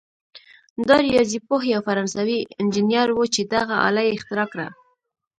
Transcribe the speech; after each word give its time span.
دا 0.87 0.95
ریاضي 1.07 1.39
پوه 1.47 1.61
یو 1.73 1.81
فرانسوي 1.87 2.39
انجنیر 2.61 3.07
وو 3.13 3.25
چې 3.33 3.41
دغه 3.53 3.75
آله 3.87 4.01
یې 4.07 4.13
اختراع 4.15 4.47
کړه. 4.53 4.67